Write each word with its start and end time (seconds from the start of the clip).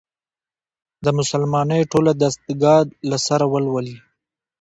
د 1.03 1.05
«مسلمانۍ 1.19 1.81
ټوله 1.91 2.11
دستګاه» 2.21 2.81
له 3.09 3.17
سره 3.27 3.45
ولولي. 3.53 3.97